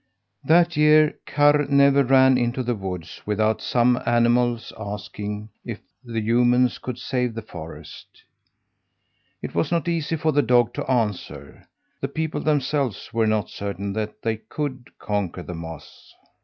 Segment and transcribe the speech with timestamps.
[0.43, 6.79] That year Karr never ran into the woods without some animal's asking if the humans
[6.79, 8.07] could save the forest.
[9.43, 11.67] It was not easy for the dog to answer;
[11.99, 16.15] the people themselves were not certain that they could conquer the moths.